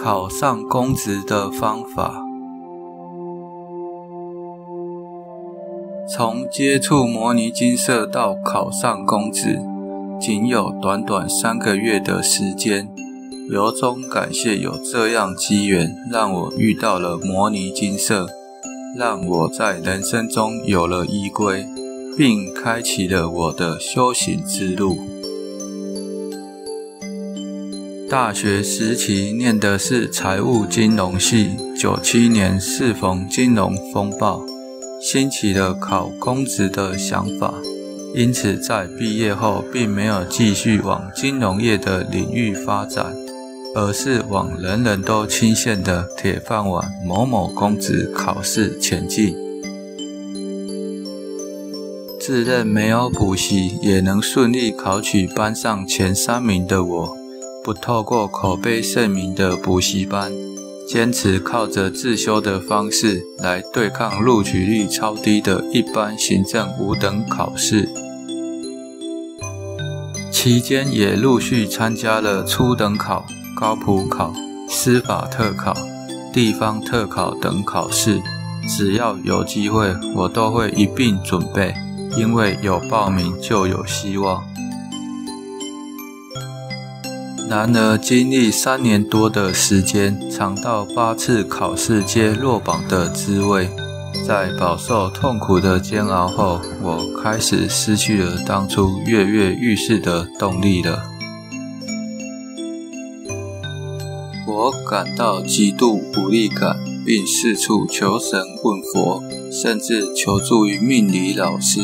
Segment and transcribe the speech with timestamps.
[0.00, 2.22] 考上公职的方法。
[6.08, 9.58] 从接触牟尼精舍到考上公职，
[10.20, 12.88] 仅有短短三个月的时间。
[13.50, 18.28] 由衷感谢有这样机缘，让我遇到了牟尼精舍，
[18.96, 21.66] 让我在人生中有了依归，
[22.16, 24.96] 并开启了我的修行之路。
[28.10, 34.46] 大学时期念的是财务金融系，九七年适逢金融风暴，
[34.98, 37.52] 兴起了考公职的想法，
[38.14, 43.14] 因此在毕业后并没有继续往金融业的领域发展。
[43.74, 49.36] 而是往人人都钦羡的铁饭碗某某公职考试前进。
[52.18, 57.17] 自认没有补习也能顺利考取班上前三名的我，
[57.68, 60.32] 不透过口碑盛名的补习班，
[60.88, 67.86] 坚持靠着自修的方式来对抗录取率超低的一般行政五等考试。
[70.30, 73.26] 期间也陆续参加了初等考。
[73.54, 74.32] 高普考、
[74.70, 75.74] 司法特考、
[76.32, 78.18] 地方特考等考试，
[78.66, 81.74] 只要有机会，我都会一并准备，
[82.16, 84.47] 因为有报名就有希望。
[87.48, 93.70] 然而，经历三年多的时间，尝到八次考试皆落榜的滋味，
[94.26, 101.04] 在饱受痛苦的煎熬后，我开始失去了当初跃跃欲试的动力了。
[104.46, 106.76] 我感到极度无力感，
[107.06, 111.80] 并四处求神问佛，甚至求助于命理老师。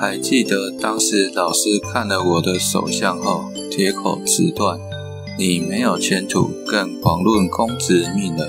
[0.00, 4.78] 还记得当时老师看了我的手相后，铁口直断
[5.38, 8.48] ：“你没有前途，更遑论公子命了。”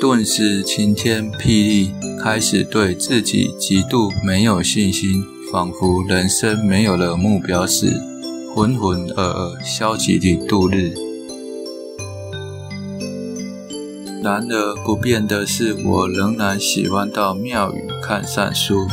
[0.00, 5.22] 顿时晴天霹雳，开始对自己极度没有信心，
[5.52, 8.00] 仿佛人生没有了目标时。
[8.54, 10.94] 浑浑噩噩、消极地度日。
[14.22, 18.86] 然而不变的是，我仍然喜欢到庙宇看善书，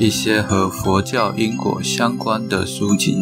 [0.00, 3.20] 一些和佛教因果相关的书籍，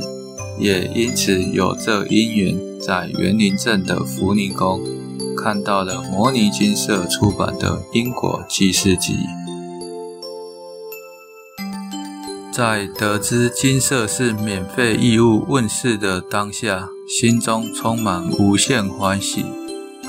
[0.61, 4.81] 也因此有这因缘，在园林镇的福宁宫
[5.37, 9.15] 看到了摩尼金色出版的《因果记事集》。
[12.53, 19.44] 在得知金色是免费义务问世的当下，心中充满无限欢喜，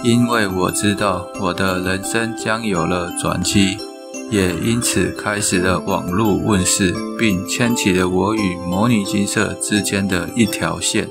[0.03, 3.75] 因为我知道我的人生将有了转机，
[4.31, 11.09] 也因此开始了网络问世，并牵起了我与牟尼金色之间的一条线。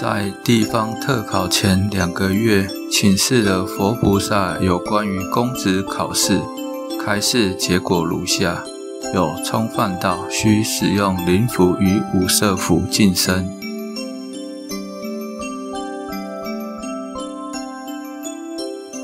[0.00, 6.40] 在地方特考前两个月，请示了佛菩萨有关于公职考试
[7.04, 8.62] 开示结果如下：
[9.14, 13.48] 有冲犯到，需使用灵符与五色符净身。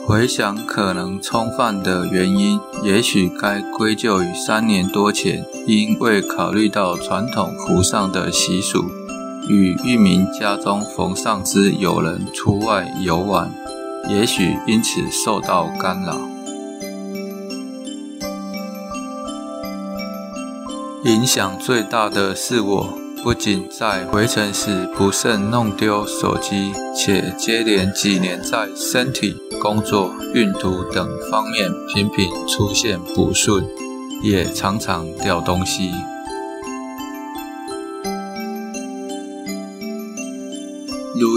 [0.07, 8.85] 回想可能冲犯的原因，也许该归咎于三年多前因未考虑到传统符上的习俗。
[9.49, 13.51] 与一名家中逢上之友人出外游玩，
[14.09, 16.34] 也许因此受到干扰。
[21.25, 33.67] 影响最大的是我，不仅在回程时不慎弄丢手机，且接连几年在身体、工作、运途等方面频频出现不顺，
[34.23, 35.91] 也常常掉东西。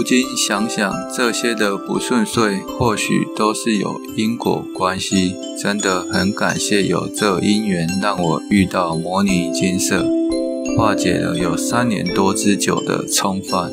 [0.08, 5.34] 今想想，这些的不顺遂或许都是有因果关系。
[5.62, 10.06] 真的很感谢有这因缘，让我遇到牟尼金色，
[10.78, 13.70] 化解了有三年多之久的冲犯，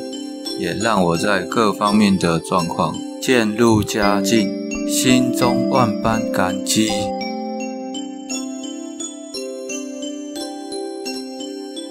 [0.60, 4.52] 也让我在各方面的状况渐入佳境，
[4.86, 6.90] 心中万般感激。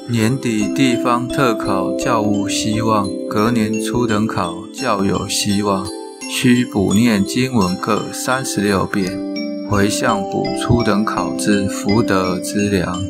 [0.07, 5.83] 年底地方特考较无希望，隔年初等考较有希望，
[6.29, 9.11] 需补念经文各三十六遍，
[9.67, 13.03] 回向补初等考之福德之粮。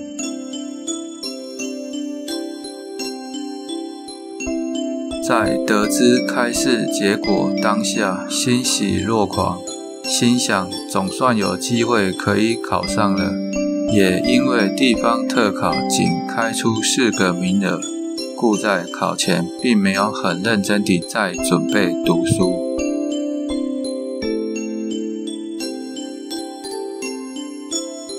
[5.28, 9.60] 在得知开试结果当下，欣喜若狂，
[10.06, 13.34] 心想总算有机会可以考上了。
[13.96, 17.80] 也因为地方特考仅开出四个名额，
[18.36, 22.78] 故在考前并没有很认真地在准备读书，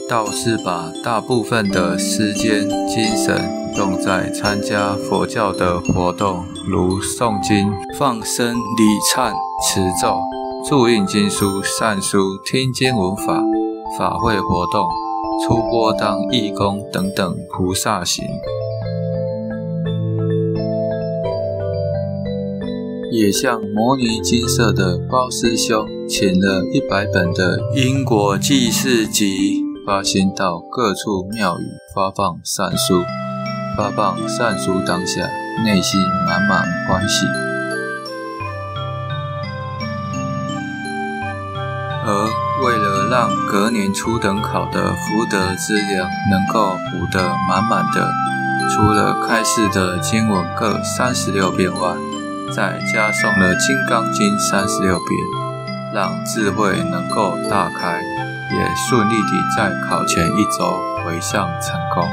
[0.08, 3.66] 倒是把大部分的时间精神。
[3.76, 10.16] 用在参加佛教的活动，如诵经、放生、礼忏、持咒、
[10.66, 13.44] 注印经书、善书、听经闻法、
[13.98, 14.88] 法会活动、
[15.44, 18.24] 出钵当义工等等菩萨行。
[23.12, 31.62] 也向摩尼金色的包师兄请了一百本的《因果记事集》，发心到各处庙宇
[31.94, 33.02] 发放善书。
[33.76, 35.30] 发放善书当下，
[35.64, 37.45] 内心满满欢喜。
[43.16, 48.12] 让隔年初等考的福德资粮能够补得满满的，
[48.68, 51.94] 除了开示的经文各三十六遍外，
[52.54, 55.08] 再加送了《金刚经》三十六遍，
[55.94, 62.06] 让智慧能够大开，也顺利地在考前一周回向成功。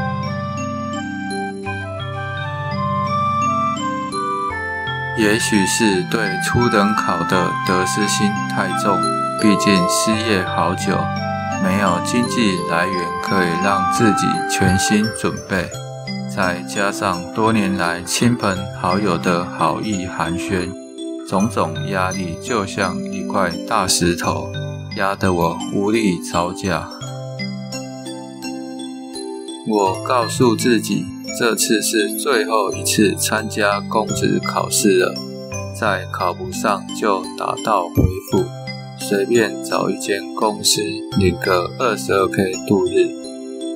[5.18, 8.98] 也许是对初等考的得失心太重，
[9.42, 10.98] 毕竟失业好久，
[11.64, 15.70] 没有经济来源可以让自己全心准备，
[16.34, 20.70] 再加上多年来亲朋好友的好意寒暄，
[21.28, 24.52] 种种压力就像一块大石头，
[24.98, 26.88] 压得我无力招架。
[29.68, 31.06] 我告诉自己。
[31.36, 35.16] 这次是最后一次参加公职考试了，
[35.74, 38.46] 再考不上就打道回府，
[39.00, 40.82] 随便找一间公司
[41.18, 43.08] 领个二十二 K 度日。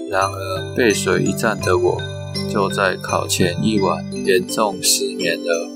[0.09, 2.01] 然而背水一战的我，
[2.49, 5.69] 就在考前一晚严重失眠了。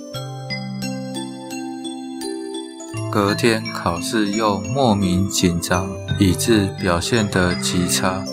[3.12, 8.24] 隔天考试又莫名紧张，以致表现得极差，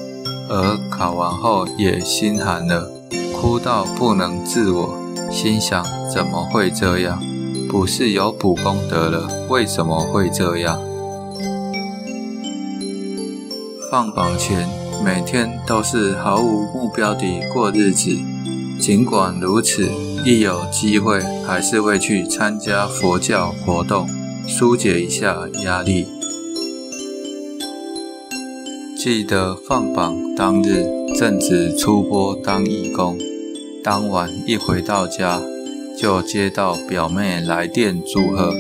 [0.49, 2.89] 而考完后也心寒了。
[3.35, 4.97] 哭到不能自我，
[5.33, 7.21] 心想怎么会这样？
[7.69, 10.81] 不是有补功德了，为什么会这样？
[13.91, 14.69] 放榜前，
[15.03, 18.11] 每天都是毫无目标地过日子。
[18.79, 19.89] 尽管如此，
[20.27, 24.07] 一有机会还是会去参加佛教活动，
[24.47, 26.07] 纾解一下压力。
[28.99, 30.85] 记得放榜当日，
[31.19, 33.17] 正值出波当义工。
[33.83, 35.41] 当晚一回到家，
[35.99, 38.53] 就接到表妹来电祝贺，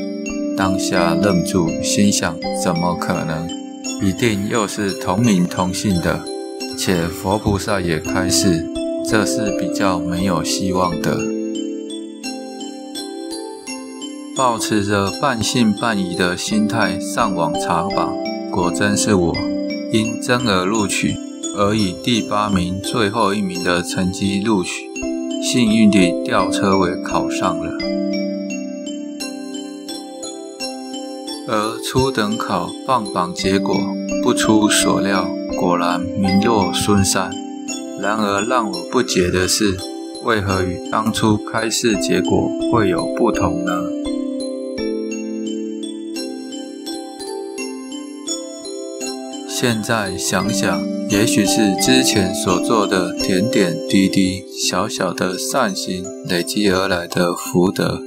[0.56, 2.34] 当下愣住，心想：
[2.64, 3.57] 怎么可能？
[4.00, 6.24] 一定又是同名同姓的，
[6.78, 8.64] 且佛菩萨也开示，
[9.10, 11.18] 这是比较没有希望的。
[14.36, 18.16] 抱持着半信半疑的心态上网查榜，
[18.52, 19.34] 果真是我，
[19.92, 21.16] 因真而录取
[21.56, 24.86] 而以第八名、最后一名的成绩录取。
[25.42, 27.72] 幸运地吊车尾考上了，
[31.82, 33.74] 初等考放榜结果
[34.22, 37.30] 不出所料，果然名落孙山。
[38.00, 39.76] 然而让我不解的是，
[40.24, 43.72] 为何与当初开试结果会有不同呢？
[49.48, 50.80] 现在想想，
[51.10, 58.00] 也许是之前所做的点点滴滴、小小的善行累积而来的福德，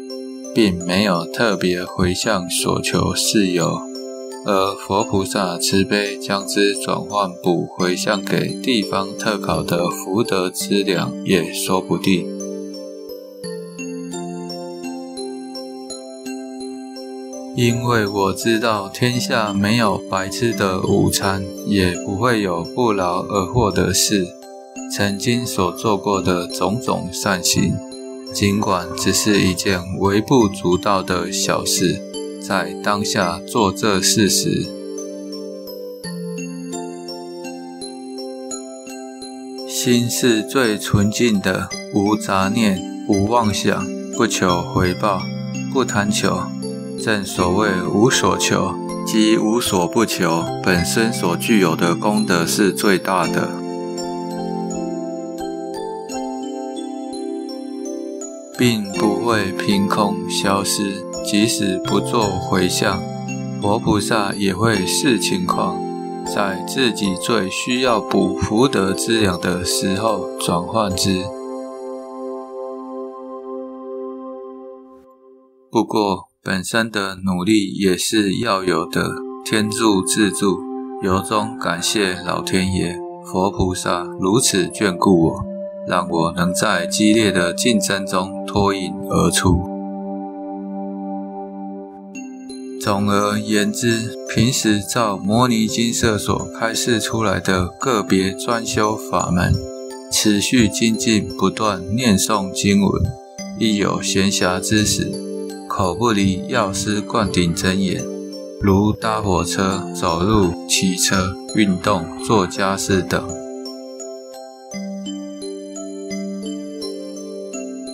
[0.54, 3.80] 并没有特别回向所求事由，
[4.46, 12.28] 而佛菩萨慈悲将之转换补回向给地方特考的福德资粮，也说不定。
[17.56, 24.26] 因为我知道天下没有白吃的午餐，也不会有不劳而获的事。
[24.94, 27.74] 曾经所做过的种种善行，
[28.34, 32.02] 尽管只是一件微不足道的小事，
[32.42, 34.68] 在当下做这事时，
[39.68, 43.86] 心是最纯净的，无杂念，无妄想，
[44.16, 45.22] 不求回报，
[45.74, 46.42] 不贪求。
[47.04, 53.61] 正所谓无所求，即无所不求，本身所具有的功德是最大的。
[58.62, 61.04] 并不会凭空消失。
[61.26, 63.02] 即使不做回向，
[63.60, 65.82] 佛菩萨也会视情况，
[66.24, 71.24] 在自己最需要补福德资粮的时候转换之。
[75.72, 79.10] 不过，本身的努力也是要有的，
[79.44, 80.60] 天助自助，
[81.02, 85.51] 由衷感谢老天爷、佛菩萨如此眷顾我，
[85.92, 89.62] 让我能在激烈的竞争中脱颖而出。
[92.80, 99.54] 总而言之，平时照摩尼精舍所开示出来的个别专修法门，
[100.10, 103.04] 持续精进不断念诵经文，
[103.60, 105.12] 亦有闲暇之时，
[105.68, 108.02] 口不离药师灌顶真言，
[108.62, 113.41] 如搭火车、走路、骑车、运动、做家事等。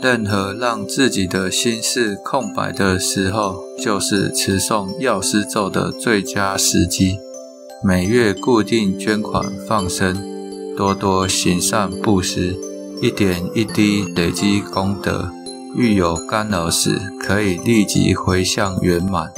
[0.02, 7.18] 任何让自己的心事空白的时候，就是持诵药师咒的最佳时机。
[7.84, 10.16] 每月固定捐款放生，
[10.76, 12.56] 多多行善布施，
[13.02, 15.32] 一点一滴累积功德。
[15.76, 19.32] 遇有干扰时，可以立即回向圆满。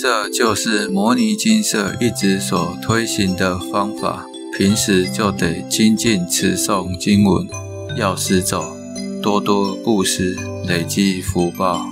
[0.00, 4.26] 这就是摩尼金色一直所推行的方法。
[4.56, 7.44] 平时就得精进持诵经文、
[7.96, 8.62] 药师咒，
[9.20, 11.84] 多多布施，累积福报。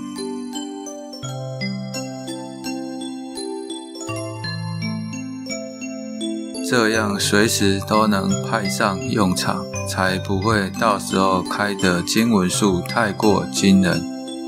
[6.71, 14.00] 这样随时都能派上用场，才不会到时候开的经文数太过惊人，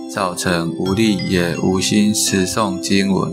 [0.09, 3.33] 造成无力也无心持诵经文，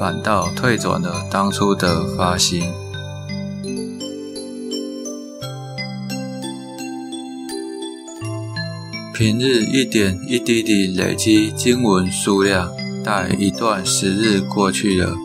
[0.00, 2.72] 反倒退转了当初的发心。
[9.18, 12.70] 平日一点一滴地累积经文数量，
[13.02, 15.16] 待一段时日过去了，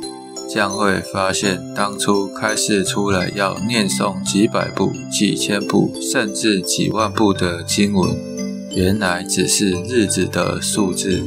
[0.48, 8.16] 将会发现当初开示出来要念诵几百部、几千部，甚至几万部的经文，
[8.74, 11.22] 原来只是日子的数字，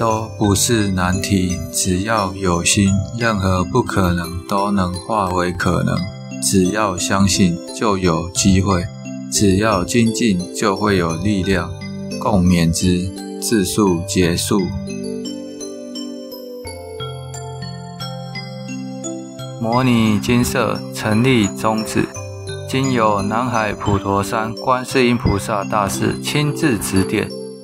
[0.00, 2.88] 都不是难题，只要有心，
[3.18, 5.94] 任何不可能都能化为可能。
[6.42, 8.80] 只要相信，就有机会；
[9.30, 11.70] 只要精进，就会有力量。
[12.18, 13.10] 共勉之。
[13.42, 14.60] 自述结束。
[19.60, 22.08] 牟尼金色成立宗旨，
[22.66, 27.30] 经由南海普陀山观世音菩萨大士亲自指点。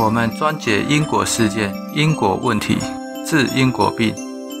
[0.00, 2.78] 我们专解因果事件、因果问题，
[3.26, 4.14] 治因果病。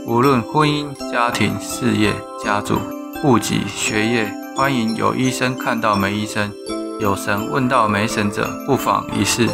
[0.04, 2.12] 无论婚姻、家庭、事业、
[2.44, 2.76] 家族、
[3.22, 6.52] 户籍、学业，欢迎有医生看到没医生，
[6.98, 9.48] 有神问到没神者，不妨一试。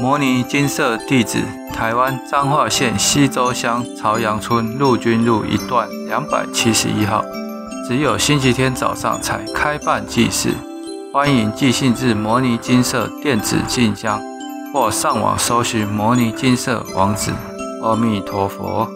[0.00, 1.42] 牟尼金色地址：
[1.74, 7.24] 台湾彰化县溪州乡朝阳村陆军路一段两百七十一号，
[7.88, 10.54] 只有星期天早上才开办祭事。
[11.12, 14.18] 欢迎寄信至摩尼金色电子信箱，
[14.72, 17.30] 或上网搜寻摩尼金色王子。
[17.82, 18.88] 阿弥陀佛。